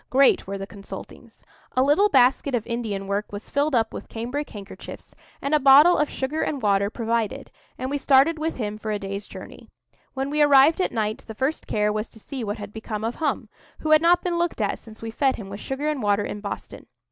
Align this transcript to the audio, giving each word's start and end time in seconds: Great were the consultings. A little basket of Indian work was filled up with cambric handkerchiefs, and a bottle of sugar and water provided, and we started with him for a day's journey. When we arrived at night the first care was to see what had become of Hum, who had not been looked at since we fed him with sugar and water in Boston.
Great 0.09 0.47
were 0.47 0.57
the 0.57 0.65
consultings. 0.65 1.43
A 1.77 1.83
little 1.83 2.09
basket 2.09 2.55
of 2.55 2.65
Indian 2.65 3.05
work 3.05 3.31
was 3.31 3.51
filled 3.51 3.75
up 3.75 3.93
with 3.93 4.09
cambric 4.09 4.49
handkerchiefs, 4.49 5.13
and 5.43 5.53
a 5.53 5.59
bottle 5.59 5.95
of 5.95 6.09
sugar 6.09 6.41
and 6.41 6.59
water 6.59 6.89
provided, 6.89 7.51
and 7.77 7.91
we 7.91 7.99
started 7.99 8.39
with 8.39 8.55
him 8.55 8.79
for 8.79 8.89
a 8.89 8.97
day's 8.97 9.27
journey. 9.27 9.69
When 10.15 10.31
we 10.31 10.41
arrived 10.41 10.81
at 10.81 10.91
night 10.91 11.19
the 11.27 11.35
first 11.35 11.67
care 11.67 11.93
was 11.93 12.09
to 12.09 12.19
see 12.19 12.43
what 12.43 12.57
had 12.57 12.73
become 12.73 13.03
of 13.03 13.13
Hum, 13.21 13.47
who 13.81 13.91
had 13.91 14.01
not 14.01 14.23
been 14.23 14.39
looked 14.39 14.59
at 14.59 14.79
since 14.79 15.03
we 15.03 15.11
fed 15.11 15.35
him 15.35 15.49
with 15.51 15.59
sugar 15.59 15.87
and 15.87 16.01
water 16.01 16.25
in 16.25 16.41
Boston. 16.41 16.87